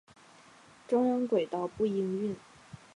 [0.87, 2.35] 中央轨道不营运。